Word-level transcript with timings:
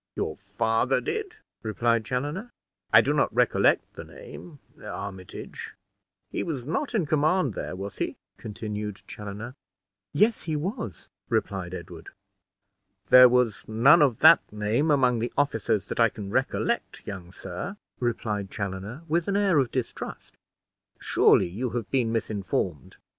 "Your 0.15 0.35
father 0.35 0.99
did?" 0.99 1.35
replied 1.61 2.05
Chaloner; 2.05 2.49
"I 2.91 3.01
do 3.01 3.13
not 3.13 3.31
recollect 3.31 3.93
the 3.93 4.03
name 4.03 4.57
Armitage 4.83 5.75
he 6.31 6.41
was 6.41 6.65
not 6.65 6.95
in 6.95 7.05
command 7.05 7.53
there, 7.53 7.75
was 7.75 7.99
he?" 7.99 8.15
continued 8.37 9.03
Chaloner. 9.07 9.53
"Yes, 10.11 10.41
he 10.41 10.55
was," 10.55 11.07
replied 11.29 11.75
Edward. 11.75 12.09
"There 13.09 13.29
was 13.29 13.67
none 13.67 14.01
of 14.01 14.21
that 14.21 14.41
name 14.51 14.89
among 14.89 15.19
the 15.19 15.31
officers 15.37 15.87
that 15.89 15.99
I 15.99 16.09
can 16.09 16.31
recollect, 16.31 17.05
young 17.05 17.31
sir," 17.31 17.77
replied 17.99 18.49
Chaloner, 18.49 19.03
with 19.07 19.27
an 19.27 19.37
air 19.37 19.59
of 19.59 19.69
distrust. 19.69 20.35
"Surely 20.99 21.47
you 21.47 21.69
have 21.77 21.91
been 21.91 22.11
misinformed." 22.11 22.97